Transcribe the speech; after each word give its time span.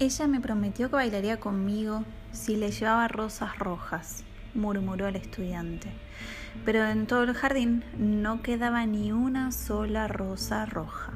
Ella 0.00 0.28
me 0.28 0.40
prometió 0.40 0.90
que 0.90 0.94
bailaría 0.94 1.40
conmigo 1.40 2.04
si 2.30 2.54
le 2.54 2.70
llevaba 2.70 3.08
rosas 3.08 3.58
rojas, 3.58 4.22
murmuró 4.54 5.08
el 5.08 5.16
estudiante. 5.16 5.90
Pero 6.64 6.86
en 6.86 7.08
todo 7.08 7.24
el 7.24 7.34
jardín 7.34 7.82
no 7.98 8.40
quedaba 8.40 8.86
ni 8.86 9.10
una 9.10 9.50
sola 9.50 10.06
rosa 10.06 10.66
roja. 10.66 11.14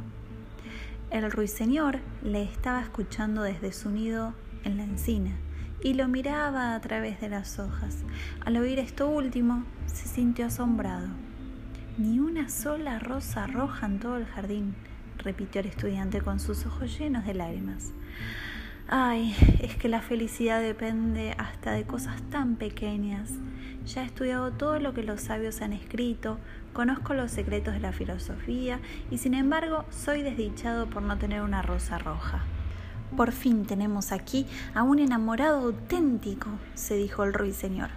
El 1.12 1.30
ruiseñor 1.30 2.00
le 2.24 2.42
estaba 2.42 2.82
escuchando 2.82 3.42
desde 3.42 3.72
su 3.72 3.88
nido 3.90 4.34
en 4.64 4.78
la 4.78 4.82
encina 4.82 5.36
y 5.80 5.94
lo 5.94 6.08
miraba 6.08 6.74
a 6.74 6.80
través 6.80 7.20
de 7.20 7.28
las 7.28 7.60
hojas. 7.60 7.98
Al 8.44 8.56
oír 8.56 8.80
esto 8.80 9.08
último, 9.08 9.64
se 9.86 10.08
sintió 10.08 10.46
asombrado. 10.46 11.06
Ni 11.98 12.18
una 12.18 12.48
sola 12.48 12.98
rosa 12.98 13.46
roja 13.46 13.86
en 13.86 14.00
todo 14.00 14.16
el 14.16 14.26
jardín, 14.26 14.74
repitió 15.18 15.60
el 15.60 15.68
estudiante 15.68 16.20
con 16.20 16.40
sus 16.40 16.66
ojos 16.66 16.98
llenos 16.98 17.24
de 17.26 17.34
lágrimas. 17.34 17.92
Ay, 18.94 19.34
es 19.62 19.74
que 19.76 19.88
la 19.88 20.02
felicidad 20.02 20.60
depende 20.60 21.34
hasta 21.38 21.72
de 21.72 21.84
cosas 21.84 22.20
tan 22.28 22.56
pequeñas. 22.56 23.30
Ya 23.86 24.02
he 24.02 24.04
estudiado 24.04 24.52
todo 24.52 24.78
lo 24.80 24.92
que 24.92 25.02
los 25.02 25.22
sabios 25.22 25.62
han 25.62 25.72
escrito, 25.72 26.36
conozco 26.74 27.14
los 27.14 27.30
secretos 27.30 27.72
de 27.72 27.80
la 27.80 27.92
filosofía 27.92 28.80
y 29.10 29.16
sin 29.16 29.32
embargo 29.32 29.86
soy 29.88 30.20
desdichado 30.20 30.90
por 30.90 31.00
no 31.02 31.16
tener 31.16 31.40
una 31.40 31.62
rosa 31.62 31.96
roja. 31.96 32.42
Por 33.16 33.32
fin 33.32 33.64
tenemos 33.64 34.12
aquí 34.12 34.46
a 34.74 34.82
un 34.82 34.98
enamorado 34.98 35.60
auténtico, 35.60 36.50
se 36.74 36.94
dijo 36.94 37.24
el 37.24 37.32
ruiseñor. 37.32 37.88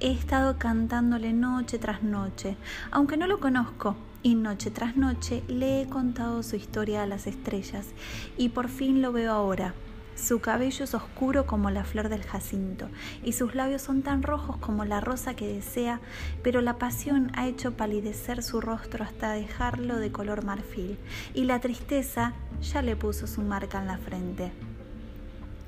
He 0.00 0.10
estado 0.10 0.58
cantándole 0.58 1.32
noche 1.32 1.78
tras 1.78 2.02
noche, 2.02 2.56
aunque 2.90 3.16
no 3.16 3.28
lo 3.28 3.38
conozco, 3.38 3.94
y 4.24 4.34
noche 4.34 4.72
tras 4.72 4.96
noche 4.96 5.44
le 5.46 5.82
he 5.82 5.88
contado 5.88 6.42
su 6.42 6.56
historia 6.56 7.04
a 7.04 7.06
las 7.06 7.28
estrellas, 7.28 7.90
y 8.36 8.48
por 8.48 8.68
fin 8.68 9.02
lo 9.02 9.12
veo 9.12 9.30
ahora. 9.30 9.72
Su 10.14 10.40
cabello 10.40 10.84
es 10.84 10.94
oscuro 10.94 11.46
como 11.46 11.70
la 11.70 11.84
flor 11.84 12.08
del 12.08 12.22
jacinto, 12.22 12.88
y 13.24 13.32
sus 13.32 13.54
labios 13.54 13.82
son 13.82 14.02
tan 14.02 14.22
rojos 14.22 14.56
como 14.58 14.84
la 14.84 15.00
rosa 15.00 15.34
que 15.34 15.52
desea, 15.52 16.00
pero 16.42 16.60
la 16.60 16.78
pasión 16.78 17.30
ha 17.34 17.46
hecho 17.46 17.76
palidecer 17.76 18.42
su 18.42 18.60
rostro 18.60 19.04
hasta 19.04 19.32
dejarlo 19.32 19.98
de 19.98 20.12
color 20.12 20.44
marfil, 20.44 20.98
y 21.34 21.44
la 21.44 21.60
tristeza 21.60 22.34
ya 22.60 22.82
le 22.82 22.96
puso 22.96 23.26
su 23.26 23.42
marca 23.42 23.80
en 23.80 23.86
la 23.88 23.98
frente. 23.98 24.52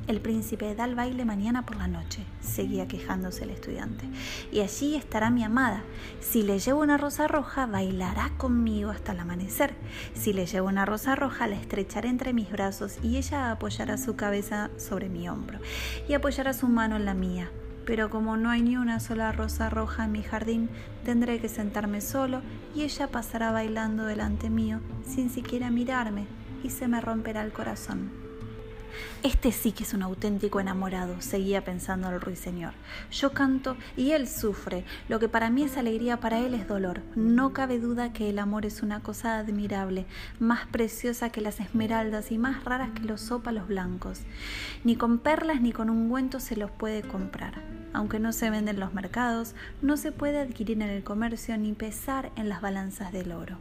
El 0.06 0.20
príncipe 0.20 0.74
da 0.74 0.84
el 0.84 0.94
baile 0.94 1.24
mañana 1.24 1.64
por 1.64 1.77
la 1.77 1.88
noche, 1.88 2.24
seguía 2.42 2.86
quejándose 2.86 3.44
el 3.44 3.50
estudiante. 3.50 4.05
Y 4.52 4.61
allí 4.61 4.96
estará 4.96 5.30
mi 5.30 5.42
amada. 5.42 5.83
Si 6.20 6.42
le 6.42 6.58
llevo 6.58 6.83
una 6.83 6.98
rosa 6.98 7.27
roja, 7.27 7.64
bailará 7.64 8.30
conmigo 8.36 8.91
hasta 8.91 9.12
el 9.12 9.20
amanecer. 9.20 9.74
Si 10.12 10.34
le 10.34 10.44
llevo 10.44 10.69
una 10.69 10.84
rosa 10.84 11.14
roja, 11.14 11.46
la 11.46 11.56
estrecharé 11.56 12.11
entre 12.11 12.34
mis 12.34 12.50
brazos 12.50 12.98
y 13.02 13.16
ella 13.16 13.50
apoyará 13.50 13.96
su 13.96 14.14
cabeza 14.14 14.70
sobre 14.77 15.08
mi 15.08 15.27
hombro 15.27 15.58
y 16.06 16.12
apoyará 16.12 16.52
su 16.52 16.68
mano 16.68 16.96
en 16.96 17.06
la 17.06 17.14
mía. 17.14 17.50
Pero 17.86 18.11
como 18.11 18.36
no 18.36 18.50
hay 18.50 18.61
ni 18.61 18.77
una 18.77 19.00
sola 19.00 19.33
rosa 19.33 19.70
roja 19.70 20.05
en 20.05 20.12
mi 20.12 20.22
jardín, 20.22 20.68
tendré 21.05 21.39
que 21.41 21.48
sentarme 21.48 22.02
solo 22.02 22.42
y 22.74 22.83
ella 22.83 23.08
pasará 23.08 23.52
bailando 23.52 24.05
delante 24.05 24.50
mío 24.50 24.80
sin 25.06 25.30
siquiera 25.30 25.70
mirarme 25.70 26.27
y 26.62 26.68
se 26.68 26.89
me 26.89 27.00
romperá 27.00 27.42
el 27.42 27.52
corazón. 27.52 28.23
Este 29.23 29.53
sí 29.53 29.73
que 29.73 29.84
es 29.84 29.95
un 29.95 30.03
auténtico 30.03 30.61
enamorado, 30.61 31.20
seguía 31.20 31.64
pensando 31.64 32.11
el 32.11 32.20
ruiseñor. 32.20 32.73
Yo 33.11 33.33
canto 33.33 33.77
y 33.97 34.12
él 34.12 34.28
sufre. 34.28 34.84
Lo 35.09 35.19
que 35.19 35.28
para 35.28 35.51
mí 35.51 35.62
es 35.62 35.77
alegría, 35.77 36.20
para 36.20 36.39
él 36.39 36.55
es 36.55 36.69
dolor. 36.69 37.01
No 37.14 37.53
cabe 37.53 37.78
duda 37.78 38.12
que 38.12 38.31
el 38.31 38.39
amor 38.39 38.67
es 38.67 38.83
una 38.83 39.01
cosa 39.01 39.39
admirable, 39.39 40.06
más 40.39 40.67
preciosa 40.67 41.31
que 41.31 41.41
las 41.41 41.61
esmeraldas 41.61 42.33
y 42.33 42.39
más 42.39 42.64
raras 42.64 42.91
que 42.91 43.03
los 43.03 43.31
ópalos 43.31 43.69
blancos. 43.69 44.20
Ni 44.84 44.97
con 44.97 45.19
perlas 45.19 45.61
ni 45.61 45.73
con 45.73 45.91
ungüento 45.91 46.41
se 46.41 46.57
los 46.57 46.70
puede 46.70 47.02
comprar. 47.02 47.63
Aunque 47.92 48.18
no 48.18 48.33
se 48.33 48.51
venden 48.51 48.74
en 48.74 48.80
los 48.80 48.92
mercados, 48.92 49.55
no 49.83 49.97
se 49.97 50.13
puede 50.13 50.41
adquirir 50.41 50.83
en 50.83 50.91
el 50.91 51.05
comercio 51.05 51.57
ni 51.57 51.73
pesar 51.73 52.33
en 52.36 52.48
las 52.48 52.61
balanzas 52.61 53.13
del 53.13 53.33
oro. 53.33 53.58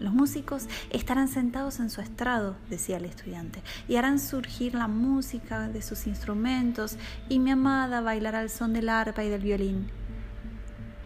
Los 0.00 0.12
músicos 0.12 0.68
estarán 0.90 1.28
sentados 1.28 1.80
en 1.80 1.90
su 1.90 2.00
estrado, 2.00 2.54
decía 2.70 2.98
el 2.98 3.04
estudiante, 3.04 3.62
y 3.88 3.96
harán 3.96 4.20
surgir 4.20 4.74
la 4.74 4.86
música 4.86 5.68
de 5.68 5.82
sus 5.82 6.06
instrumentos, 6.06 6.96
y 7.28 7.40
mi 7.40 7.50
amada 7.50 8.00
bailará 8.00 8.38
al 8.38 8.50
son 8.50 8.72
del 8.72 8.88
arpa 8.88 9.24
y 9.24 9.28
del 9.28 9.42
violín. 9.42 9.90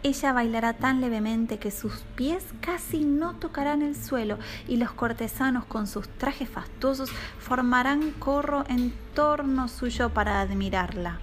Ella 0.03 0.33
bailará 0.33 0.73
tan 0.73 0.99
levemente 1.01 1.59
que 1.59 1.71
sus 1.71 2.03
pies 2.15 2.45
casi 2.59 3.05
no 3.05 3.35
tocarán 3.35 3.81
el 3.81 3.95
suelo 3.95 4.37
y 4.67 4.75
los 4.75 4.91
cortesanos 4.91 5.63
con 5.63 5.87
sus 5.87 6.09
trajes 6.09 6.49
fastuosos 6.49 7.09
formarán 7.39 8.11
corro 8.11 8.65
en 8.67 8.93
torno 9.15 9.69
suyo 9.69 10.09
para 10.09 10.41
admirarla. 10.41 11.19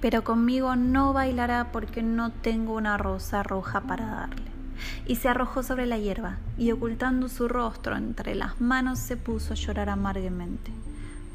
Pero 0.00 0.24
conmigo 0.24 0.76
no 0.76 1.12
bailará 1.12 1.70
porque 1.72 2.02
no 2.02 2.32
tengo 2.32 2.72
una 2.72 2.96
rosa 2.96 3.42
roja 3.42 3.82
para 3.82 4.06
darle 4.06 4.45
y 5.06 5.16
se 5.16 5.28
arrojó 5.28 5.62
sobre 5.62 5.86
la 5.86 5.98
hierba, 5.98 6.38
y 6.58 6.72
ocultando 6.72 7.28
su 7.28 7.48
rostro 7.48 7.96
entre 7.96 8.34
las 8.34 8.60
manos 8.60 8.98
se 8.98 9.16
puso 9.16 9.52
a 9.52 9.56
llorar 9.56 9.88
amargamente. 9.88 10.70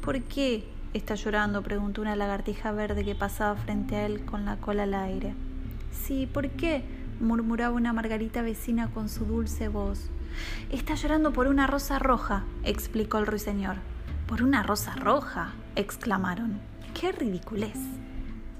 ¿Por 0.02 0.20
qué 0.22 0.64
está 0.94 1.14
llorando? 1.14 1.62
preguntó 1.62 2.02
una 2.02 2.16
lagartija 2.16 2.72
verde 2.72 3.04
que 3.04 3.14
pasaba 3.14 3.56
frente 3.56 3.96
a 3.96 4.06
él 4.06 4.24
con 4.24 4.44
la 4.44 4.56
cola 4.56 4.82
al 4.84 4.94
aire. 4.94 5.34
Sí, 5.90 6.26
¿por 6.26 6.50
qué? 6.50 6.84
murmuraba 7.20 7.74
una 7.74 7.92
margarita 7.92 8.42
vecina 8.42 8.88
con 8.88 9.08
su 9.08 9.24
dulce 9.24 9.68
voz. 9.68 10.10
Está 10.70 10.94
llorando 10.94 11.32
por 11.32 11.46
una 11.46 11.66
rosa 11.66 11.98
roja, 11.98 12.44
explicó 12.64 13.18
el 13.18 13.26
ruiseñor. 13.26 13.76
¿Por 14.26 14.42
una 14.42 14.62
rosa 14.62 14.94
roja? 14.96 15.52
exclamaron. 15.76 16.58
¡Qué 16.98 17.12
ridiculez! 17.12 17.78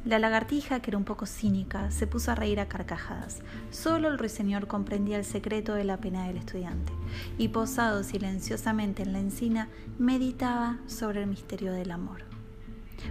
La 0.04 0.18
lagartija, 0.18 0.80
que 0.80 0.90
era 0.90 0.98
un 0.98 1.04
poco 1.04 1.26
cínica, 1.26 1.92
se 1.92 2.08
puso 2.08 2.32
a 2.32 2.34
reír 2.34 2.58
a 2.58 2.66
carcajadas. 2.66 3.40
Solo 3.70 4.08
el 4.08 4.18
ruiseñor 4.18 4.66
comprendía 4.66 5.16
el 5.16 5.24
secreto 5.24 5.74
de 5.74 5.84
la 5.84 5.98
pena 5.98 6.26
del 6.26 6.38
estudiante, 6.38 6.92
y 7.38 7.48
posado 7.48 8.02
silenciosamente 8.02 9.04
en 9.04 9.12
la 9.12 9.20
encina, 9.20 9.68
meditaba 9.98 10.78
sobre 10.88 11.22
el 11.22 11.28
misterio 11.28 11.72
del 11.72 11.92
amor. 11.92 12.24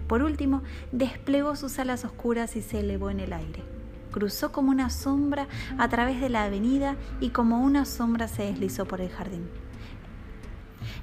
Por 0.07 0.21
último, 0.21 0.63
desplegó 0.91 1.55
sus 1.55 1.79
alas 1.79 2.03
oscuras 2.03 2.57
y 2.57 2.61
se 2.61 2.81
elevó 2.81 3.09
en 3.09 3.21
el 3.21 3.31
aire. 3.31 3.63
Cruzó 4.11 4.51
como 4.51 4.71
una 4.71 4.89
sombra 4.89 5.47
a 5.77 5.87
través 5.87 6.19
de 6.19 6.27
la 6.27 6.43
avenida 6.43 6.97
y 7.21 7.29
como 7.29 7.63
una 7.63 7.85
sombra 7.85 8.27
se 8.27 8.43
deslizó 8.43 8.85
por 8.85 8.99
el 8.99 9.09
jardín. 9.09 9.47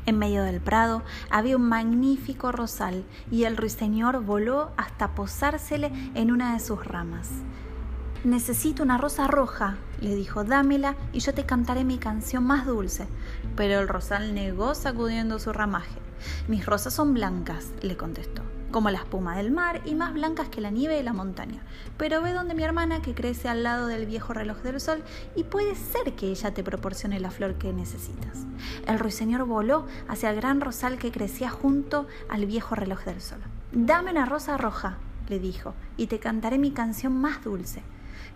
En 0.07 0.19
medio 0.19 0.43
del 0.43 0.61
prado 0.61 1.03
había 1.31 1.57
un 1.57 1.69
magnífico 1.69 2.53
rosal 2.53 3.05
y 3.31 3.45
el 3.45 3.57
ruiseñor 3.57 4.25
voló 4.25 4.71
hasta 4.77 5.15
posársele 5.15 5.93
en 6.15 6.31
una 6.31 6.55
de 6.55 6.61
sus 6.61 6.85
ramas. 6.85 7.31
Necesito 8.25 8.83
una 8.83 8.99
rosa 8.99 9.29
roja, 9.29 9.77
le 10.01 10.15
dijo, 10.15 10.45
dámela 10.45 10.97
y 11.13 11.21
yo 11.21 11.35
te 11.35 11.47
cantaré 11.47 11.85
mi 11.85 11.99
canción 11.99 12.45
más 12.45 12.67
dulce. 12.67 13.07
Pero 13.57 13.81
el 13.81 13.89
rosal 13.89 14.35
negó 14.35 14.75
sacudiendo 14.75 15.39
su 15.39 15.53
ramaje. 15.53 16.01
Mis 16.49 16.67
rosas 16.67 16.95
son 16.95 17.15
blancas, 17.15 17.73
le 17.83 17.97
contestó 17.97 18.43
como 18.71 18.91
la 18.91 18.99
espuma 18.99 19.37
del 19.37 19.51
mar 19.51 19.81
y 19.85 19.95
más 19.95 20.13
blancas 20.13 20.49
que 20.49 20.61
la 20.61 20.71
nieve 20.71 20.95
de 20.95 21.03
la 21.03 21.13
montaña. 21.13 21.63
Pero 21.97 22.23
ve 22.23 22.33
donde 22.33 22.55
mi 22.55 22.63
hermana 22.63 23.03
que 23.03 23.15
crece 23.15 23.49
al 23.49 23.63
lado 23.63 23.87
del 23.87 24.07
viejo 24.07 24.33
reloj 24.33 24.59
del 24.59 24.81
sol 24.81 25.03
y 25.35 25.45
puede 25.45 25.75
ser 25.75 26.15
que 26.15 26.29
ella 26.29 26.53
te 26.53 26.63
proporcione 26.63 27.21
la 27.21 27.31
flor 27.31 27.55
que 27.55 27.73
necesitas. 27.73 28.47
El 28.87 28.99
ruiseñor 28.99 29.45
voló 29.45 29.87
hacia 30.09 30.31
el 30.31 30.37
gran 30.37 30.61
rosal 30.61 30.99
que 30.99 31.13
crecía 31.13 31.51
junto 31.51 32.07
al 32.29 32.47
viejo 32.47 32.75
reloj 32.75 33.05
del 33.05 33.21
sol. 33.21 33.41
Dame 33.73 34.11
una 34.13 34.27
rosa 34.27 34.57
roja, 34.57 34.99
le 35.29 35.39
dijo, 35.39 35.75
y 35.97 36.07
te 36.07 36.19
cantaré 36.19 36.59
mi 36.59 36.71
canción 36.71 37.17
más 37.21 37.45
dulce. 37.45 37.83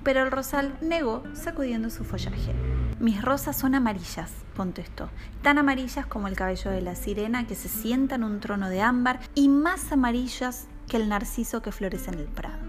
Pero 0.03 0.23
el 0.23 0.31
rosal 0.31 0.77
negó, 0.81 1.23
sacudiendo 1.35 1.91
su 1.91 2.05
follaje. 2.05 2.53
Mis 3.03 3.21
rosas 3.21 3.57
son 3.57 3.75
amarillas, 3.75 4.31
contestó, 4.57 5.11
tan 5.43 5.59
amarillas 5.59 6.07
como 6.07 6.29
el 6.29 6.37
cabello 6.37 6.71
de 6.71 6.83
la 6.83 6.95
sirena 6.95 7.49
que 7.49 7.57
se 7.57 7.69
sienta 7.69 8.15
en 8.15 8.23
un 8.23 8.39
trono 8.39 8.69
de 8.69 8.81
ámbar 8.81 9.19
y 9.35 9.49
más 9.49 9.91
amarillas 9.91 10.69
que 10.87 10.99
el 10.99 11.09
narciso 11.09 11.63
que 11.63 11.73
florece 11.73 12.13
en 12.13 12.21
el 12.21 12.27
prado. 12.27 12.63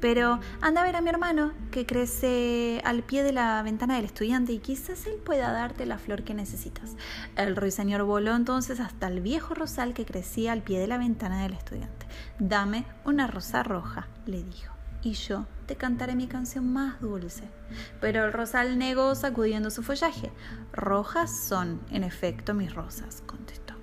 Pero 0.00 0.40
anda 0.60 0.80
a 0.80 0.84
ver 0.84 0.96
a 0.96 1.00
mi 1.02 1.10
hermano, 1.10 1.52
que 1.70 1.86
crece 1.86 2.82
al 2.84 3.04
pie 3.04 3.22
de 3.22 3.30
la 3.30 3.62
ventana 3.62 3.94
del 3.94 4.06
estudiante 4.06 4.52
y 4.52 4.58
quizás 4.58 5.06
él 5.06 5.20
pueda 5.24 5.52
darte 5.52 5.86
la 5.86 5.98
flor 5.98 6.24
que 6.24 6.34
necesitas. 6.34 6.96
El 7.36 7.54
ruiseñor 7.54 8.02
voló 8.02 8.34
entonces 8.34 8.80
hasta 8.80 9.06
el 9.06 9.20
viejo 9.20 9.54
rosal 9.54 9.94
que 9.94 10.04
crecía 10.04 10.50
al 10.50 10.62
pie 10.62 10.80
de 10.80 10.88
la 10.88 10.98
ventana 10.98 11.44
del 11.44 11.52
estudiante. 11.52 12.06
Dame 12.40 12.86
una 13.04 13.28
rosa 13.28 13.62
roja, 13.62 14.08
le 14.26 14.42
dijo 14.42 14.76
y 15.06 15.12
yo 15.12 15.46
te 15.66 15.76
cantaré 15.76 16.14
mi 16.14 16.26
canción 16.26 16.72
más 16.72 17.00
dulce. 17.00 17.44
Pero 18.00 18.24
el 18.24 18.32
rosal 18.32 18.78
negó 18.78 19.14
sacudiendo 19.14 19.70
su 19.70 19.82
follaje. 19.82 20.30
Rojas 20.72 21.30
son, 21.48 21.80
en 21.90 22.04
efecto, 22.04 22.54
mis 22.54 22.74
rosas, 22.74 23.22
contestó. 23.26 23.74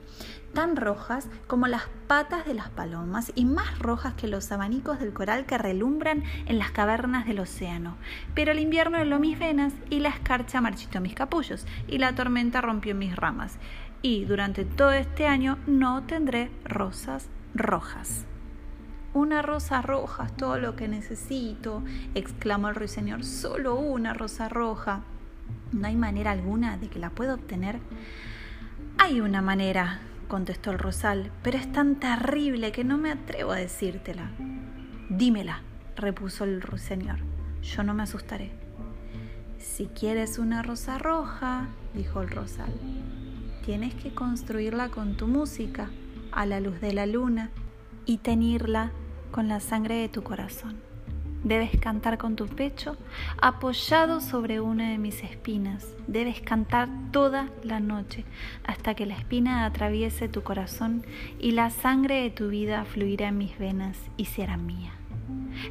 Tan 0.53 0.75
rojas 0.75 1.27
como 1.47 1.65
las 1.67 1.83
patas 2.07 2.45
de 2.45 2.53
las 2.53 2.69
palomas 2.69 3.31
y 3.33 3.43
más 3.45 3.79
rojas 3.79 4.13
que 4.13 4.27
los 4.27 4.51
abanicos 4.51 4.99
del 4.99 5.11
coral 5.11 5.47
que 5.47 5.57
relumbran 5.57 6.23
en 6.45 6.59
las 6.59 6.71
cavernas 6.71 7.25
del 7.25 7.39
océano. 7.39 7.97
Pero 8.35 8.51
el 8.51 8.59
invierno 8.59 8.97
heló 8.99 9.19
mis 9.19 9.39
venas 9.39 9.73
y 9.89 9.99
la 9.99 10.09
escarcha 10.09 10.61
marchitó 10.61 11.01
mis 11.01 11.15
capullos 11.15 11.65
y 11.87 11.97
la 11.97 12.13
tormenta 12.13 12.61
rompió 12.61 12.93
mis 12.93 13.15
ramas. 13.15 13.57
Y 14.03 14.25
durante 14.25 14.63
todo 14.63 14.91
este 14.91 15.27
año 15.27 15.57
no 15.65 16.03
tendré 16.03 16.51
rosas 16.65 17.29
rojas. 17.55 18.25
Una 19.13 19.43
rosa 19.43 19.83
roja 19.83 20.25
es 20.25 20.35
todo 20.35 20.57
lo 20.57 20.75
que 20.75 20.87
necesito, 20.87 21.83
exclamó 22.15 22.69
el 22.69 22.75
ruiseñor. 22.75 23.23
Solo 23.23 23.75
una 23.75 24.15
rosa 24.15 24.49
roja. 24.49 25.01
¿No 25.71 25.87
hay 25.87 25.95
manera 25.95 26.31
alguna 26.31 26.77
de 26.77 26.89
que 26.89 26.97
la 26.97 27.11
pueda 27.11 27.35
obtener? 27.35 27.79
Hay 28.97 29.21
una 29.21 29.43
manera, 29.43 29.99
contestó 30.27 30.71
el 30.71 30.79
rosal, 30.79 31.31
pero 31.43 31.59
es 31.59 31.71
tan 31.71 31.99
terrible 31.99 32.71
que 32.71 32.83
no 32.83 32.97
me 32.97 33.11
atrevo 33.11 33.51
a 33.51 33.57
decírtela. 33.57 34.31
Dímela, 35.09 35.61
repuso 35.95 36.43
el 36.43 36.61
ruiseñor. 36.63 37.19
Yo 37.61 37.83
no 37.83 37.93
me 37.93 38.03
asustaré. 38.03 38.51
Si 39.59 39.85
quieres 39.85 40.39
una 40.39 40.63
rosa 40.63 40.97
roja, 40.97 41.67
dijo 41.93 42.21
el 42.23 42.29
rosal, 42.29 42.73
tienes 43.63 43.93
que 43.93 44.13
construirla 44.13 44.89
con 44.89 45.17
tu 45.17 45.27
música, 45.27 45.91
a 46.31 46.47
la 46.47 46.59
luz 46.59 46.81
de 46.81 46.93
la 46.93 47.05
luna, 47.05 47.51
y 48.05 48.17
teñirla 48.17 48.91
con 49.33 49.47
la 49.47 49.59
sangre 49.59 49.95
de 49.95 50.09
tu 50.09 50.21
corazón. 50.21 50.77
Debes 51.43 51.77
cantar 51.77 52.17
con 52.17 52.37
tu 52.37 52.45
pecho 52.45 52.95
apoyado 53.41 54.21
sobre 54.21 54.61
una 54.61 54.91
de 54.91 54.97
mis 54.97 55.23
espinas. 55.23 55.85
Debes 56.07 56.39
cantar 56.39 56.87
toda 57.11 57.49
la 57.63 57.81
noche 57.81 58.23
hasta 58.63 58.93
que 58.93 59.07
la 59.07 59.15
espina 59.15 59.65
atraviese 59.65 60.29
tu 60.29 60.43
corazón 60.43 61.03
y 61.39 61.51
la 61.51 61.71
sangre 61.71 62.21
de 62.21 62.29
tu 62.29 62.47
vida 62.47 62.85
fluirá 62.85 63.29
en 63.29 63.39
mis 63.39 63.57
venas 63.57 63.97
y 64.15 64.25
será 64.25 64.55
mía. 64.55 64.91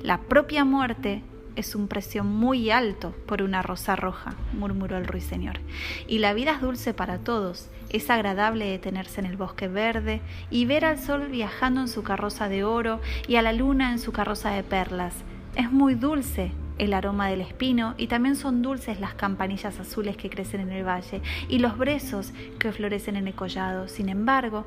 La 0.03 0.19
propia 0.19 0.65
muerte 0.65 1.23
es 1.57 1.75
un 1.75 1.89
precio 1.89 2.25
muy 2.25 2.71
alto 2.71 3.15
por 3.27 3.43
una 3.43 3.63
rosa 3.63 3.97
roja, 3.97 4.35
murmuró 4.53 4.97
el 4.97 5.07
ruiseñor. 5.07 5.61
Y 6.07 6.19
la 6.19 6.35
vida 6.35 6.53
es 6.53 6.61
dulce 6.61 6.95
para 6.95 7.19
todos. 7.19 7.69
Es 7.91 8.11
agradable 8.11 8.67
detenerse 8.67 9.21
en 9.21 9.27
el 9.27 9.37
bosque 9.37 9.69
verde 9.69 10.21
y 10.51 10.65
ver 10.65 10.85
al 10.85 10.99
sol 10.99 11.29
viajando 11.29 11.83
en 11.83 11.89
su 11.89 12.03
carroza 12.03 12.49
de 12.49 12.65
oro 12.65 13.01
y 13.29 13.37
a 13.37 13.43
la 13.43 13.53
luna 13.53 13.93
en 13.93 13.99
su 13.99 14.13
carroza 14.13 14.51
de 14.51 14.63
perlas 14.63 15.15
es 15.57 15.71
muy 15.71 15.95
dulce 15.95 16.53
el 16.79 16.95
aroma 16.95 17.29
del 17.29 17.43
espino 17.43 17.95
y 17.99 18.07
también 18.07 18.37
son 18.37 18.63
dulces 18.63 19.01
las 19.01 19.15
campanillas 19.15 19.79
azules 19.79 20.17
que 20.17 20.31
crecen 20.31 20.61
en 20.61 20.73
el 20.73 20.87
valle 20.87 21.21
y 21.49 21.59
los 21.59 21.77
brezos 21.77 22.33
que 22.59 22.73
florecen 22.73 23.17
en 23.17 23.29
el 23.29 23.35
collado. 23.35 23.89
Sin 23.89 24.09
embargo, 24.09 24.67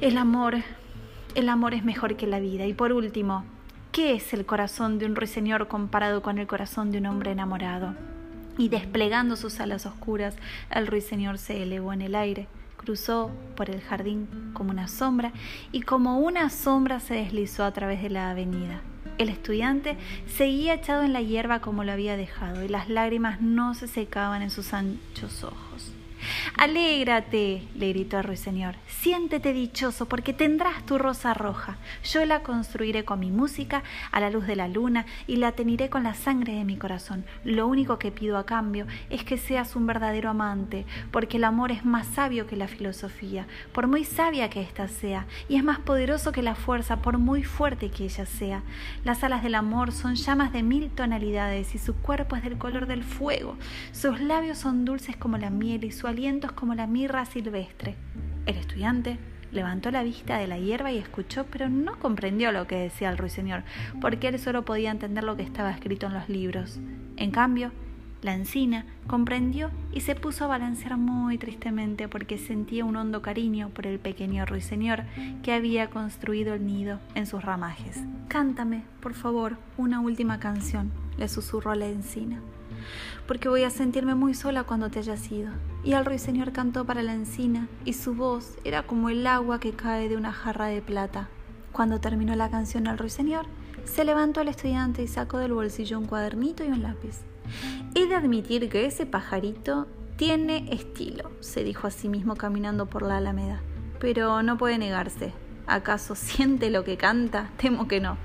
el 0.00 0.16
amor, 0.16 0.56
el 1.34 1.48
amor 1.48 1.74
es 1.74 1.84
mejor 1.84 2.16
que 2.16 2.26
la 2.26 2.38
vida. 2.38 2.66
Y 2.66 2.74
por 2.74 2.92
último, 2.92 3.44
¿qué 3.96 4.12
es 4.12 4.34
el 4.34 4.44
corazón 4.44 4.98
de 4.98 5.06
un 5.06 5.16
ruiseñor 5.16 5.68
comparado 5.68 6.20
con 6.20 6.36
el 6.36 6.46
corazón 6.46 6.92
de 6.92 6.98
un 6.98 7.06
hombre 7.06 7.30
enamorado? 7.30 7.94
Y 8.58 8.68
desplegando 8.68 9.36
sus 9.36 9.58
alas 9.58 9.86
oscuras, 9.86 10.36
el 10.70 10.86
ruiseñor 10.86 11.38
se 11.38 11.62
elevó 11.62 11.94
en 11.94 12.02
el 12.02 12.14
aire 12.14 12.46
cruzó 12.76 13.30
por 13.56 13.70
el 13.70 13.80
jardín 13.80 14.28
como 14.52 14.70
una 14.70 14.86
sombra 14.86 15.32
y 15.72 15.80
como 15.80 16.18
una 16.18 16.50
sombra 16.50 17.00
se 17.00 17.14
deslizó 17.14 17.64
a 17.64 17.72
través 17.72 18.02
de 18.02 18.10
la 18.10 18.30
avenida. 18.30 18.82
El 19.16 19.30
estudiante 19.30 19.96
seguía 20.26 20.74
echado 20.74 21.02
en 21.02 21.14
la 21.14 21.22
hierba 21.22 21.60
como 21.60 21.82
lo 21.82 21.90
había 21.90 22.18
dejado 22.18 22.62
y 22.62 22.68
las 22.68 22.90
lágrimas 22.90 23.40
no 23.40 23.72
se 23.72 23.88
secaban 23.88 24.42
en 24.42 24.50
sus 24.50 24.74
anchos 24.74 25.42
ojos. 25.42 25.95
Alégrate, 26.56 27.62
le 27.74 27.88
gritó 27.90 28.18
el 28.18 28.24
ruiseñor, 28.24 28.76
siéntete 28.88 29.52
dichoso 29.52 30.06
porque 30.06 30.32
tendrás 30.32 30.84
tu 30.86 30.98
rosa 30.98 31.34
roja. 31.34 31.76
Yo 32.04 32.24
la 32.24 32.42
construiré 32.42 33.04
con 33.04 33.20
mi 33.20 33.30
música 33.30 33.82
a 34.10 34.20
la 34.20 34.30
luz 34.30 34.46
de 34.46 34.56
la 34.56 34.68
luna 34.68 35.06
y 35.26 35.36
la 35.36 35.52
teniré 35.52 35.90
con 35.90 36.02
la 36.02 36.14
sangre 36.14 36.54
de 36.54 36.64
mi 36.64 36.76
corazón. 36.76 37.24
Lo 37.44 37.66
único 37.66 37.98
que 37.98 38.10
pido 38.10 38.38
a 38.38 38.46
cambio 38.46 38.86
es 39.10 39.24
que 39.24 39.38
seas 39.38 39.76
un 39.76 39.86
verdadero 39.86 40.30
amante, 40.30 40.86
porque 41.10 41.36
el 41.36 41.44
amor 41.44 41.72
es 41.72 41.84
más 41.84 42.06
sabio 42.06 42.46
que 42.46 42.56
la 42.56 42.68
filosofía, 42.68 43.46
por 43.72 43.86
muy 43.86 44.04
sabia 44.04 44.50
que 44.50 44.62
ésta 44.62 44.88
sea, 44.88 45.26
y 45.48 45.56
es 45.56 45.64
más 45.64 45.78
poderoso 45.78 46.32
que 46.32 46.42
la 46.42 46.54
fuerza, 46.54 46.96
por 47.02 47.18
muy 47.18 47.44
fuerte 47.44 47.90
que 47.90 48.04
ella 48.04 48.26
sea. 48.26 48.62
Las 49.04 49.24
alas 49.24 49.42
del 49.42 49.54
amor 49.54 49.92
son 49.92 50.14
llamas 50.14 50.52
de 50.52 50.62
mil 50.62 50.90
tonalidades 50.90 51.74
y 51.74 51.78
su 51.78 51.94
cuerpo 51.94 52.36
es 52.36 52.42
del 52.42 52.58
color 52.58 52.86
del 52.86 53.04
fuego. 53.04 53.56
Sus 53.92 54.20
labios 54.20 54.58
son 54.58 54.84
dulces 54.84 55.16
como 55.16 55.38
la 55.38 55.50
miel 55.50 55.84
y 55.84 55.92
su 55.92 56.06
como 56.54 56.74
la 56.74 56.86
mirra 56.86 57.26
silvestre. 57.26 57.94
El 58.46 58.56
estudiante 58.56 59.18
levantó 59.52 59.90
la 59.90 60.02
vista 60.02 60.38
de 60.38 60.46
la 60.46 60.58
hierba 60.58 60.90
y 60.90 60.96
escuchó, 60.96 61.44
pero 61.50 61.68
no 61.68 61.98
comprendió 61.98 62.52
lo 62.52 62.66
que 62.66 62.76
decía 62.76 63.10
el 63.10 63.18
ruiseñor, 63.18 63.64
porque 64.00 64.28
él 64.28 64.38
solo 64.38 64.64
podía 64.64 64.90
entender 64.90 65.24
lo 65.24 65.36
que 65.36 65.42
estaba 65.42 65.70
escrito 65.70 66.06
en 66.06 66.14
los 66.14 66.30
libros. 66.30 66.80
En 67.18 67.30
cambio, 67.30 67.70
la 68.22 68.32
encina 68.32 68.86
comprendió 69.06 69.70
y 69.92 70.00
se 70.00 70.14
puso 70.14 70.44
a 70.44 70.48
balancear 70.48 70.96
muy 70.96 71.36
tristemente 71.36 72.08
porque 72.08 72.38
sentía 72.38 72.86
un 72.86 72.96
hondo 72.96 73.20
cariño 73.20 73.68
por 73.68 73.86
el 73.86 73.98
pequeño 73.98 74.46
ruiseñor 74.46 75.04
que 75.42 75.52
había 75.52 75.90
construido 75.90 76.54
el 76.54 76.66
nido 76.66 76.98
en 77.14 77.26
sus 77.26 77.44
ramajes. 77.44 78.02
Cántame, 78.28 78.84
por 79.00 79.12
favor, 79.12 79.58
una 79.76 80.00
última 80.00 80.40
canción, 80.40 80.90
le 81.18 81.28
susurró 81.28 81.74
la 81.74 81.88
encina 81.88 82.40
porque 83.26 83.48
voy 83.48 83.64
a 83.64 83.70
sentirme 83.70 84.14
muy 84.14 84.34
sola 84.34 84.64
cuando 84.64 84.90
te 84.90 85.00
hayas 85.00 85.30
ido. 85.30 85.50
Y 85.84 85.92
el 85.92 86.04
ruiseñor 86.04 86.52
cantó 86.52 86.84
para 86.84 87.02
la 87.02 87.14
encina, 87.14 87.68
y 87.84 87.92
su 87.92 88.14
voz 88.14 88.58
era 88.64 88.82
como 88.84 89.08
el 89.08 89.26
agua 89.26 89.60
que 89.60 89.72
cae 89.72 90.08
de 90.08 90.16
una 90.16 90.32
jarra 90.32 90.66
de 90.66 90.82
plata. 90.82 91.28
Cuando 91.72 92.00
terminó 92.00 92.34
la 92.36 92.50
canción 92.50 92.86
el 92.86 92.98
ruiseñor, 92.98 93.46
se 93.84 94.04
levantó 94.04 94.40
el 94.40 94.48
estudiante 94.48 95.02
y 95.02 95.08
sacó 95.08 95.38
del 95.38 95.52
bolsillo 95.52 95.98
un 95.98 96.06
cuadernito 96.06 96.64
y 96.64 96.68
un 96.68 96.82
lápiz. 96.82 97.20
He 97.94 98.06
de 98.06 98.14
admitir 98.14 98.68
que 98.68 98.86
ese 98.86 99.06
pajarito 99.06 99.86
tiene 100.16 100.66
estilo, 100.72 101.30
se 101.40 101.62
dijo 101.62 101.86
a 101.86 101.90
sí 101.90 102.08
mismo 102.08 102.36
caminando 102.36 102.86
por 102.86 103.02
la 103.02 103.18
alameda. 103.18 103.60
Pero 104.00 104.42
no 104.42 104.58
puede 104.58 104.78
negarse. 104.78 105.32
¿Acaso 105.66 106.14
siente 106.14 106.70
lo 106.70 106.84
que 106.84 106.96
canta? 106.96 107.50
Temo 107.56 107.88
que 107.88 108.00
no. 108.00 108.16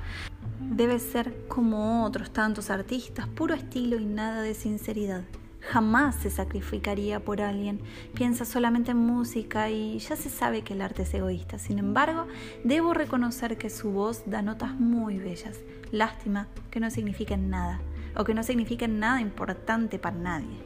Debe 0.71 0.99
ser 0.99 1.35
como 1.49 2.05
otros 2.05 2.31
tantos 2.31 2.69
artistas, 2.69 3.27
puro 3.27 3.53
estilo 3.53 3.99
y 3.99 4.05
nada 4.05 4.41
de 4.41 4.53
sinceridad. 4.53 5.23
Jamás 5.59 6.15
se 6.15 6.29
sacrificaría 6.29 7.19
por 7.19 7.41
alguien, 7.41 7.81
piensa 8.13 8.45
solamente 8.45 8.91
en 8.91 8.97
música 8.97 9.69
y 9.69 9.99
ya 9.99 10.15
se 10.15 10.29
sabe 10.29 10.61
que 10.61 10.73
el 10.73 10.81
arte 10.81 11.01
es 11.01 11.13
egoísta. 11.13 11.59
Sin 11.59 11.77
embargo, 11.77 12.25
debo 12.63 12.93
reconocer 12.93 13.57
que 13.57 13.69
su 13.69 13.91
voz 13.91 14.23
da 14.25 14.41
notas 14.41 14.73
muy 14.79 15.17
bellas. 15.19 15.59
Lástima 15.91 16.47
que 16.71 16.79
no 16.79 16.89
signifiquen 16.89 17.49
nada, 17.49 17.81
o 18.15 18.23
que 18.23 18.33
no 18.33 18.41
signifiquen 18.41 18.97
nada 18.97 19.19
importante 19.19 19.99
para 19.99 20.15
nadie. 20.15 20.57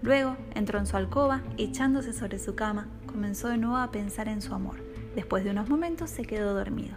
Luego 0.00 0.38
entró 0.54 0.78
en 0.78 0.86
su 0.86 0.96
alcoba, 0.96 1.42
echándose 1.58 2.14
sobre 2.14 2.38
su 2.38 2.54
cama, 2.54 2.88
comenzó 3.04 3.48
de 3.48 3.58
nuevo 3.58 3.76
a 3.76 3.90
pensar 3.90 4.26
en 4.26 4.40
su 4.40 4.54
amor. 4.54 4.76
Después 5.14 5.44
de 5.44 5.50
unos 5.50 5.68
momentos 5.68 6.08
se 6.08 6.24
quedó 6.24 6.54
dormido. 6.54 6.96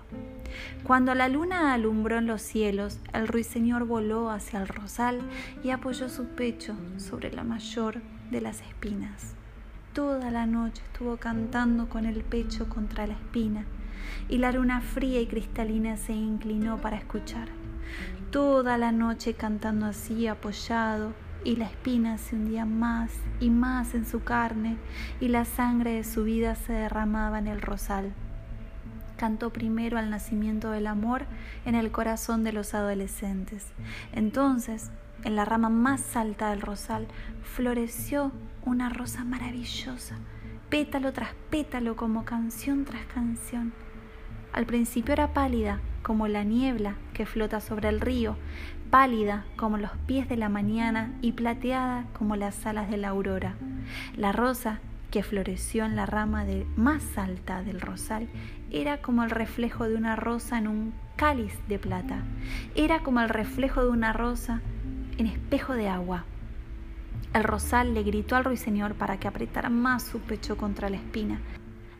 Cuando 0.83 1.15
la 1.15 1.27
luna 1.27 1.73
alumbró 1.73 2.17
en 2.17 2.27
los 2.27 2.41
cielos, 2.41 2.99
el 3.13 3.27
ruiseñor 3.27 3.85
voló 3.85 4.29
hacia 4.29 4.61
el 4.61 4.67
rosal 4.67 5.21
y 5.63 5.69
apoyó 5.69 6.09
su 6.09 6.27
pecho 6.27 6.75
sobre 6.97 7.31
la 7.31 7.43
mayor 7.43 8.01
de 8.31 8.41
las 8.41 8.61
espinas. 8.61 9.35
Toda 9.93 10.31
la 10.31 10.45
noche 10.45 10.81
estuvo 10.85 11.17
cantando 11.17 11.89
con 11.89 12.05
el 12.05 12.23
pecho 12.23 12.69
contra 12.69 13.07
la 13.07 13.13
espina 13.13 13.65
y 14.29 14.37
la 14.37 14.51
luna 14.51 14.81
fría 14.81 15.19
y 15.19 15.27
cristalina 15.27 15.97
se 15.97 16.13
inclinó 16.13 16.79
para 16.79 16.97
escuchar. 16.97 17.49
Toda 18.31 18.77
la 18.77 18.91
noche 18.91 19.33
cantando 19.33 19.85
así 19.85 20.27
apoyado 20.27 21.13
y 21.43 21.57
la 21.57 21.65
espina 21.65 22.17
se 22.17 22.35
hundía 22.35 22.65
más 22.65 23.11
y 23.39 23.49
más 23.49 23.93
en 23.93 24.05
su 24.05 24.23
carne 24.23 24.77
y 25.19 25.27
la 25.27 25.43
sangre 25.43 25.93
de 25.93 26.03
su 26.03 26.23
vida 26.23 26.55
se 26.55 26.71
derramaba 26.71 27.39
en 27.39 27.47
el 27.47 27.61
rosal 27.61 28.13
cantó 29.21 29.51
primero 29.51 29.99
al 29.99 30.09
nacimiento 30.09 30.71
del 30.71 30.87
amor 30.87 31.27
en 31.67 31.75
el 31.75 31.91
corazón 31.91 32.43
de 32.43 32.53
los 32.53 32.73
adolescentes. 32.73 33.67
Entonces, 34.13 34.89
en 35.23 35.35
la 35.35 35.45
rama 35.45 35.69
más 35.69 36.15
alta 36.15 36.49
del 36.49 36.59
rosal, 36.59 37.05
floreció 37.43 38.31
una 38.65 38.89
rosa 38.89 39.23
maravillosa, 39.23 40.17
pétalo 40.69 41.13
tras 41.13 41.35
pétalo 41.51 41.95
como 41.95 42.25
canción 42.25 42.83
tras 42.83 43.05
canción. 43.13 43.73
Al 44.53 44.65
principio 44.65 45.13
era 45.13 45.35
pálida 45.35 45.81
como 46.01 46.27
la 46.27 46.43
niebla 46.43 46.95
que 47.13 47.27
flota 47.27 47.61
sobre 47.61 47.89
el 47.89 48.01
río, 48.01 48.37
pálida 48.89 49.45
como 49.55 49.77
los 49.77 49.91
pies 50.07 50.29
de 50.29 50.37
la 50.37 50.49
mañana 50.49 51.13
y 51.21 51.33
plateada 51.33 52.05
como 52.17 52.35
las 52.35 52.65
alas 52.65 52.89
de 52.89 52.97
la 52.97 53.09
aurora. 53.09 53.53
La 54.15 54.31
rosa 54.31 54.79
que 55.11 55.23
floreció 55.23 55.85
en 55.85 55.95
la 55.95 56.05
rama 56.05 56.45
de 56.45 56.65
más 56.77 57.17
alta 57.17 57.61
del 57.61 57.81
rosal 57.81 58.29
era 58.71 59.01
como 59.01 59.23
el 59.23 59.29
reflejo 59.29 59.87
de 59.87 59.95
una 59.95 60.15
rosa 60.15 60.57
en 60.57 60.67
un 60.67 60.93
cáliz 61.17 61.53
de 61.67 61.77
plata. 61.77 62.23
Era 62.73 63.03
como 63.03 63.19
el 63.19 63.29
reflejo 63.29 63.83
de 63.83 63.89
una 63.89 64.13
rosa 64.13 64.61
en 65.17 65.27
espejo 65.27 65.73
de 65.73 65.89
agua. 65.89 66.23
El 67.33 67.43
rosal 67.43 67.93
le 67.93 68.03
gritó 68.03 68.35
al 68.35 68.45
ruiseñor 68.45 68.95
para 68.95 69.19
que 69.19 69.27
apretara 69.27 69.69
más 69.69 70.03
su 70.03 70.19
pecho 70.19 70.57
contra 70.57 70.89
la 70.89 70.97
espina. 70.97 71.39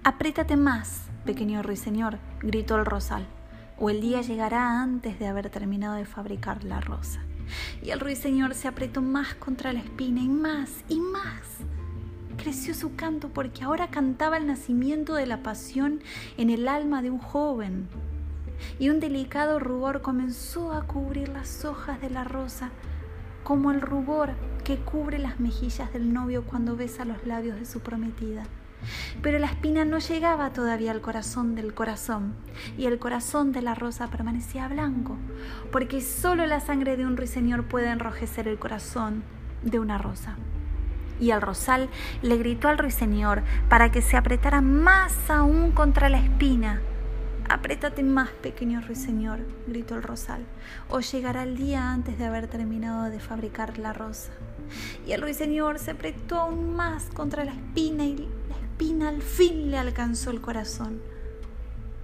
Apriétate 0.04 0.56
más, 0.56 1.10
pequeño 1.26 1.62
ruiseñor, 1.62 2.18
gritó 2.40 2.78
el 2.78 2.86
rosal, 2.86 3.28
o 3.78 3.90
el 3.90 4.02
día 4.02 4.22
llegará 4.22 4.82
antes 4.82 5.20
de 5.20 5.28
haber 5.28 5.50
terminado 5.50 5.96
de 5.96 6.06
fabricar 6.06 6.64
la 6.64 6.80
rosa. 6.80 7.22
Y 7.84 7.92
el 7.92 8.00
ruiseñor 8.00 8.56
se 8.56 8.68
apretó 8.68 9.02
más 9.02 9.36
contra 9.36 9.74
la 9.74 9.80
espina 9.80 10.22
y 10.22 10.30
más 10.30 10.84
y 10.88 11.00
más 11.00 11.62
creció 12.42 12.74
su 12.74 12.96
canto 12.96 13.30
porque 13.30 13.64
ahora 13.64 13.92
cantaba 13.92 14.38
el 14.38 14.48
nacimiento 14.48 15.14
de 15.14 15.28
la 15.28 15.44
pasión 15.44 16.02
en 16.38 16.50
el 16.50 16.68
alma 16.68 17.04
de 17.04 17.12
un 17.12 17.20
joven. 17.20 17.88
Y 18.80 18.90
un 18.90 19.00
delicado 19.00 19.60
rubor 19.60 20.02
comenzó 20.02 20.74
a 20.74 20.88
cubrir 20.88 21.30
las 21.30 21.66
hojas 21.66 22.02
de 22.02 22.10
la 22.10 22.24
rosa, 22.24 22.72
como 23.44 23.72
el 23.72 23.80
rubor 23.80 24.32
que 24.64 24.78
cubre 24.78 25.20
las 25.20 25.40
mejillas 25.40 25.94
del 25.94 26.14
novio 26.14 26.44
cuando 26.44 26.76
besa 26.76 27.06
los 27.06 27.26
labios 27.26 27.60
de 27.60 27.66
su 27.66 27.82
prometida. 27.82 28.44
Pero 29.22 29.38
la 29.38 29.48
espina 29.48 29.86
no 29.86 30.00
llegaba 30.00 30.52
todavía 30.52 30.92
al 30.92 31.02
corazón 31.02 31.54
del 31.54 31.76
corazón, 31.76 32.34
y 32.76 32.88
el 32.88 32.98
corazón 32.98 33.52
de 33.52 33.62
la 33.62 33.76
rosa 33.76 34.08
permanecía 34.08 34.68
blanco, 34.68 35.16
porque 35.72 36.02
solo 36.02 36.48
la 36.48 36.60
sangre 36.60 36.98
de 36.98 37.06
un 37.06 37.18
ruiseñor 37.18 37.66
puede 37.66 37.90
enrojecer 37.90 38.48
el 38.48 38.58
corazón 38.58 39.24
de 39.62 39.78
una 39.78 40.00
rosa. 40.00 40.38
Y 41.22 41.30
el 41.30 41.40
rosal 41.40 41.88
le 42.24 42.36
gritó 42.38 42.68
al 42.68 42.80
ruiseñor 42.80 43.44
para 43.70 43.92
que 43.92 44.02
se 44.02 44.18
apretara 44.18 44.60
más 44.60 45.30
aún 45.30 45.72
contra 45.72 46.10
la 46.10 46.18
espina. 46.18 46.82
Apriétate 47.48 48.02
más, 48.02 48.30
pequeño 48.30 48.82
ruiseñor, 48.82 49.40
gritó 49.68 49.96
el 49.96 50.04
rosal, 50.04 50.44
o 50.90 51.00
llegará 51.00 51.44
el 51.44 51.58
día 51.58 51.92
antes 51.92 52.18
de 52.18 52.26
haber 52.26 52.48
terminado 52.48 53.10
de 53.12 53.20
fabricar 53.20 53.78
la 53.78 53.94
rosa. 53.94 54.32
Y 55.06 55.12
el 55.12 55.22
ruiseñor 55.22 55.78
se 55.78 55.92
apretó 55.92 56.40
aún 56.40 56.76
más 56.76 57.06
contra 57.14 57.46
la 57.46 57.52
espina 57.52 58.04
y 58.06 58.16
la 58.18 58.56
espina 58.56 59.10
al 59.10 59.22
fin 59.22 59.70
le 59.70 59.78
alcanzó 59.78 60.32
el 60.32 60.42
corazón. 60.42 61.02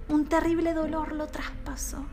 Un 0.08 0.26
terrible 0.26 0.74
dolor 0.74 1.12
lo 1.12 1.26
traspasó. 1.26 2.04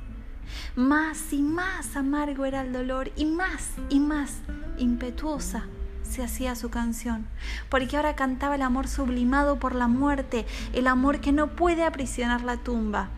Más 0.75 1.33
y 1.33 1.43
más 1.43 1.95
amargo 1.95 2.45
era 2.45 2.61
el 2.61 2.73
dolor 2.73 3.11
y 3.15 3.25
más 3.25 3.73
y 3.89 3.99
más 3.99 4.41
impetuosa 4.77 5.67
se 6.15 6.23
hacía 6.23 6.55
su 6.55 6.69
canción, 6.69 7.27
porque 7.69 7.97
ahora 7.97 8.15
cantaba 8.15 8.55
el 8.55 8.61
amor 8.61 8.87
sublimado 8.87 9.59
por 9.59 9.75
la 9.75 9.87
muerte, 9.87 10.45
el 10.73 10.87
amor 10.87 11.19
que 11.19 11.33
no 11.33 11.55
puede 11.55 11.83
aprisionar 11.83 12.41
la 12.41 12.57
tumba. 12.57 13.09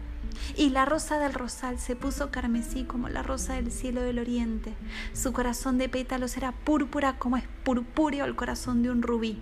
Y 0.56 0.70
la 0.70 0.86
rosa 0.86 1.20
del 1.20 1.34
rosal 1.34 1.77
se 1.77 1.96
puso 1.96 2.32
carmesí 2.32 2.86
como 2.86 3.10
la 3.10 3.22
rosa 3.22 3.54
del 3.54 3.72
cielo 3.72 4.01
del 4.01 4.20
oriente. 4.20 4.74
Su 5.13 5.32
corazón 5.32 5.77
de 5.77 5.89
pétalos 5.89 6.38
era 6.38 6.51
púrpura 6.51 7.20
como 7.20 7.38
es 7.38 7.44
purpúreo 7.63 8.25
el 8.25 8.36
corazón 8.36 8.82
de 8.82 8.89
un 8.89 9.04
rubí. 9.04 9.39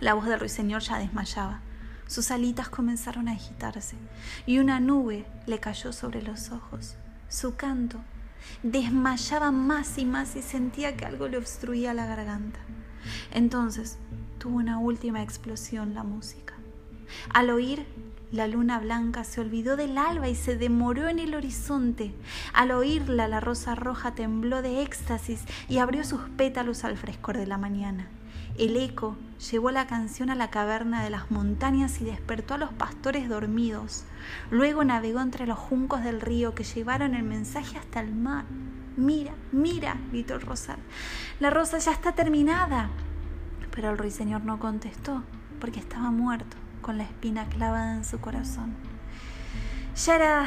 La 0.00 0.14
voz 0.14 0.26
del 0.26 0.40
ruiseñor 0.40 0.82
ya 0.82 0.98
desmayaba. 0.98 1.60
Sus 2.06 2.30
alitas 2.30 2.68
comenzaron 2.68 3.28
a 3.28 3.32
agitarse 3.32 3.96
y 4.46 4.58
una 4.58 4.80
nube 4.80 5.26
le 5.46 5.58
cayó 5.58 5.92
sobre 5.92 6.22
los 6.22 6.50
ojos. 6.50 6.96
Su 7.28 7.56
canto 7.56 8.00
desmayaba 8.62 9.50
más 9.50 9.98
y 9.98 10.04
más 10.04 10.36
y 10.36 10.42
sentía 10.42 10.96
que 10.96 11.04
algo 11.04 11.28
le 11.28 11.38
obstruía 11.38 11.94
la 11.94 12.06
garganta. 12.06 12.60
Entonces 13.32 13.98
tuvo 14.38 14.56
una 14.56 14.78
última 14.78 15.22
explosión 15.22 15.94
la 15.94 16.02
música. 16.02 16.54
Al 17.32 17.50
oír 17.50 17.86
la 18.32 18.48
luna 18.48 18.80
blanca 18.80 19.22
se 19.22 19.40
olvidó 19.40 19.76
del 19.76 19.96
alba 19.96 20.28
y 20.28 20.34
se 20.34 20.56
demoró 20.56 21.08
en 21.08 21.20
el 21.20 21.34
horizonte. 21.34 22.12
Al 22.52 22.72
oírla 22.72 23.28
la 23.28 23.38
rosa 23.38 23.76
roja 23.76 24.14
tembló 24.14 24.60
de 24.60 24.82
éxtasis 24.82 25.44
y 25.68 25.78
abrió 25.78 26.02
sus 26.02 26.20
pétalos 26.36 26.84
al 26.84 26.96
frescor 26.96 27.36
de 27.36 27.46
la 27.46 27.58
mañana. 27.58 28.08
El 28.56 28.76
eco 28.76 29.16
llevó 29.50 29.72
la 29.72 29.88
canción 29.88 30.30
a 30.30 30.36
la 30.36 30.48
caverna 30.48 31.02
de 31.02 31.10
las 31.10 31.30
montañas 31.30 32.00
y 32.00 32.04
despertó 32.04 32.54
a 32.54 32.58
los 32.58 32.72
pastores 32.72 33.28
dormidos. 33.28 34.04
Luego 34.50 34.84
navegó 34.84 35.20
entre 35.20 35.46
los 35.46 35.58
juncos 35.58 36.04
del 36.04 36.20
río 36.20 36.54
que 36.54 36.62
llevaron 36.62 37.14
el 37.14 37.24
mensaje 37.24 37.76
hasta 37.78 38.00
el 38.00 38.14
mar. 38.14 38.44
Mira, 38.96 39.32
mira, 39.50 39.96
gritó 40.10 40.34
el 40.34 40.40
rosal. 40.40 40.78
La 41.40 41.50
rosa 41.50 41.78
ya 41.78 41.90
está 41.90 42.12
terminada. 42.12 42.90
Pero 43.72 43.90
el 43.90 43.98
ruiseñor 43.98 44.44
no 44.44 44.60
contestó 44.60 45.24
porque 45.60 45.80
estaba 45.80 46.12
muerto, 46.12 46.56
con 46.80 46.96
la 46.96 47.04
espina 47.04 47.48
clavada 47.48 47.96
en 47.96 48.04
su 48.04 48.20
corazón. 48.20 48.74
Ya 49.96 50.14
era 50.14 50.46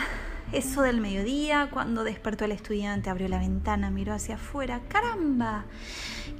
eso 0.53 0.81
del 0.81 1.01
mediodía, 1.01 1.69
cuando 1.71 2.05
despertó 2.05 2.45
el 2.45 2.53
estudiante, 2.53 3.09
abrió 3.09 3.27
la 3.27 3.39
ventana, 3.39 3.91
miró 3.91 4.13
hacia 4.13 4.35
afuera. 4.35 4.79
¡Caramba! 4.87 5.65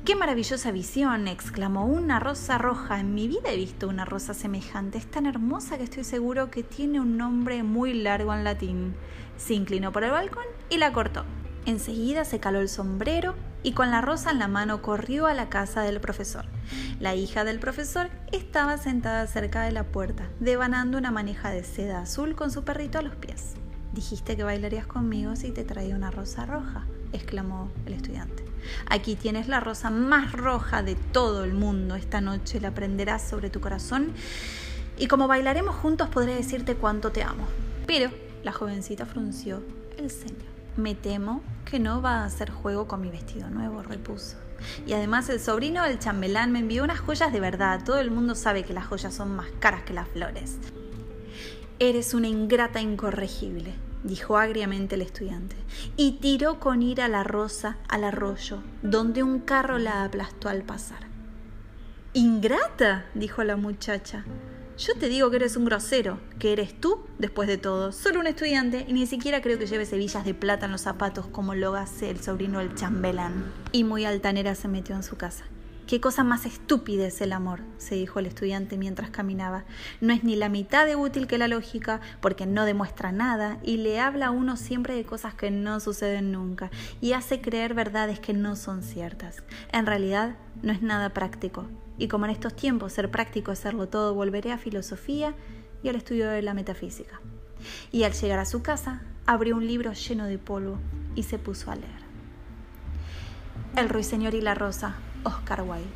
¡Qué 0.06 0.16
maravillosa 0.16 0.72
visión! 0.72 1.28
exclamó. 1.28 1.86
Una 1.86 2.20
rosa 2.20 2.58
roja. 2.58 3.02
En 3.02 3.14
mi 3.14 3.28
vida 3.28 3.52
he 3.52 3.58
visto 3.58 3.90
una 3.90 4.06
rosa 4.06 4.34
semejante. 4.34 4.98
Es 4.98 5.12
tan 5.12 5.26
hermosa 5.26 5.78
que 5.78 5.84
estoy 5.84 6.06
seguro 6.06 6.50
que 6.50 6.64
tiene 6.64 7.02
un 7.02 7.18
nombre 7.18 7.64
muy 7.64 7.94
largo 7.94 8.34
en 8.34 8.46
latín. 8.46 8.96
Se 9.36 9.54
inclinó 9.54 9.92
por 9.92 10.06
el 10.06 10.12
balcón 10.12 10.46
y 10.70 10.78
la 10.78 10.94
cortó. 10.94 11.26
Enseguida 11.66 12.24
se 12.24 12.40
caló 12.40 12.60
el 12.60 12.70
sombrero 12.70 13.36
y 13.62 13.74
con 13.74 13.92
la 13.92 14.00
rosa 14.00 14.32
en 14.32 14.40
la 14.40 14.48
mano 14.48 14.82
corrió 14.82 15.28
a 15.28 15.34
la 15.34 15.50
casa 15.50 15.82
del 15.82 16.00
profesor. 16.00 16.46
La 17.02 17.14
hija 17.16 17.44
del 17.44 17.60
profesor 17.60 18.10
estaba 18.32 18.78
sentada 18.78 19.28
cerca 19.28 19.64
de 19.64 19.74
la 19.74 19.84
puerta, 19.84 20.30
devanando 20.40 20.98
una 20.98 21.12
maneja 21.12 21.50
de 21.50 21.66
seda 21.66 22.00
azul 22.00 22.36
con 22.38 22.52
su 22.52 22.64
perrito 22.64 23.00
a 23.00 23.02
los 23.02 23.16
pies. 23.16 23.56
Dijiste 23.98 24.38
que 24.38 24.44
bailarías 24.44 24.86
conmigo 24.86 25.36
si 25.36 25.50
te 25.50 25.64
traía 25.64 25.96
una 25.96 26.12
rosa 26.12 26.46
roja, 26.46 26.86
exclamó 27.14 27.72
el 27.88 27.94
estudiante. 27.94 28.46
Aquí 28.88 29.16
tienes 29.16 29.48
la 29.48 29.60
rosa 29.60 29.90
más 29.90 30.34
roja 30.34 30.84
de 30.84 30.94
todo 30.94 31.44
el 31.44 31.56
mundo. 31.56 31.96
Esta 31.96 32.22
noche 32.22 32.62
la 32.62 32.76
prenderás 32.76 33.28
sobre 33.28 33.50
tu 33.50 33.60
corazón 33.60 34.14
y 35.00 35.08
como 35.08 35.28
bailaremos 35.28 35.76
juntos 35.76 36.10
podré 36.10 36.36
decirte 36.36 36.76
cuánto 36.76 37.12
te 37.12 37.24
amo. 37.24 37.48
Pero 37.88 38.12
la 38.44 38.52
jovencita 38.52 39.08
frunció 39.08 39.64
el 39.98 40.12
ceño. 40.12 40.46
Me 40.76 40.94
temo 40.94 41.42
que 41.66 41.80
no 41.80 42.00
va 42.00 42.22
a 42.22 42.26
hacer 42.26 42.52
juego 42.52 42.88
con 42.88 43.02
mi 43.02 43.10
vestido 43.10 43.50
nuevo, 43.50 43.82
repuso. 43.82 44.38
Y 44.86 44.94
además 44.94 45.28
el 45.30 45.40
sobrino 45.40 45.82
del 45.82 45.98
chambelán 45.98 46.52
me 46.52 46.60
envió 46.60 46.84
unas 46.84 47.00
joyas 47.00 47.34
de 47.34 47.40
verdad. 47.40 47.84
Todo 47.84 47.98
el 47.98 48.12
mundo 48.12 48.36
sabe 48.36 48.64
que 48.64 48.74
las 48.74 48.86
joyas 48.86 49.16
son 49.16 49.36
más 49.36 49.48
caras 49.60 49.82
que 49.82 49.94
las 49.94 50.08
flores. 50.08 50.58
Eres 51.80 52.16
una 52.16 52.28
ingrata 52.28 52.82
incorregible, 52.82 53.76
dijo 54.04 54.38
agriamente 54.38 54.96
el 54.96 55.02
estudiante, 55.02 55.56
y 55.96 56.14
tiró 56.14 56.60
con 56.60 56.82
ira 56.82 57.08
la 57.08 57.24
rosa 57.24 57.78
al 57.88 58.04
arroyo, 58.04 58.64
donde 58.82 59.24
un 59.24 59.40
carro 59.40 59.78
la 59.78 60.04
aplastó 60.04 60.50
al 60.50 60.64
pasar. 60.64 61.08
Ingrata, 62.14 63.06
dijo 63.14 63.44
la 63.44 63.58
muchacha. 63.58 64.26
Yo 64.78 64.94
te 64.94 65.10
digo 65.10 65.30
que 65.30 65.38
eres 65.38 65.58
un 65.58 65.66
grosero, 65.66 66.20
que 66.38 66.54
eres 66.54 66.80
tú, 66.80 67.00
después 67.18 67.48
de 67.48 67.58
todo, 67.58 67.92
solo 67.92 68.20
un 68.20 68.28
estudiante 68.28 68.86
y 68.88 68.94
ni 68.94 69.08
siquiera 69.08 69.42
creo 69.42 69.58
que 69.58 69.66
lleves 69.66 69.92
hebillas 69.92 70.24
de 70.24 70.36
plata 70.36 70.68
en 70.68 70.72
los 70.72 70.82
zapatos 70.82 71.26
como 71.28 71.56
lo 71.56 71.76
hace 71.76 72.12
el 72.12 72.22
sobrino 72.22 72.60
del 72.60 72.76
chambelán. 72.76 73.52
Y 73.72 73.84
muy 73.84 74.06
altanera 74.06 74.54
se 74.54 74.68
metió 74.68 74.96
en 74.96 75.04
su 75.04 75.18
casa. 75.18 75.46
Qué 75.88 76.02
cosa 76.02 76.26
más 76.26 76.46
estúpida 76.46 77.08
es 77.08 77.22
el 77.22 77.32
amor, 77.32 77.62
se 77.78 77.96
dijo 77.96 78.20
el 78.20 78.26
estudiante 78.26 78.78
mientras 78.78 79.10
caminaba. 79.10 79.64
No 80.02 80.12
es 80.12 80.22
ni 80.22 80.36
la 80.36 80.50
mitad 80.50 80.86
de 80.86 80.98
útil 80.98 81.28
que 81.28 81.38
la 81.38 81.48
lógica, 81.48 82.02
porque 82.20 82.46
no 82.46 82.66
demuestra 82.66 83.14
nada 83.14 83.58
y 83.64 83.78
le 83.78 84.02
habla 84.02 84.26
a 84.28 84.32
uno 84.32 84.58
siempre 84.58 84.96
de 84.96 85.06
cosas 85.06 85.34
que 85.34 85.50
no 85.50 85.80
suceden 85.80 86.34
nunca 86.34 86.72
y 87.00 87.14
hace 87.14 87.40
creer 87.40 87.74
verdades 87.74 88.20
que 88.20 88.34
no 88.34 88.58
son 88.58 88.84
ciertas. 88.84 89.44
En 89.72 89.86
realidad, 89.86 90.36
no 90.62 90.74
es 90.74 90.82
nada 90.82 91.14
práctico. 91.14 91.68
Y 91.98 92.10
como 92.10 92.26
en 92.26 92.32
estos 92.32 92.54
tiempos 92.54 92.92
ser 92.92 93.10
práctico 93.10 93.54
es 93.54 93.60
serlo 93.60 93.88
todo, 93.88 94.14
volveré 94.14 94.52
a 94.52 94.58
filosofía 94.58 95.36
y 95.84 95.88
al 95.88 95.96
estudio 95.96 96.28
de 96.28 96.42
la 96.42 96.54
metafísica. 96.54 97.22
Y 97.94 98.04
al 98.04 98.12
llegar 98.12 98.40
a 98.40 98.46
su 98.46 98.62
casa, 98.62 99.04
abrió 99.26 99.56
un 99.56 99.66
libro 99.66 99.94
lleno 99.94 100.26
de 100.26 100.38
polvo 100.38 100.80
y 101.16 101.24
se 101.24 101.40
puso 101.40 101.72
a 101.72 101.78
leer. 101.78 102.06
El 103.78 103.88
ruiseñor 103.88 104.34
y 104.34 104.42
la 104.42 104.54
rosa 104.54 104.98
oh, 105.26 105.42
got 105.46 105.60
away. 105.60 105.94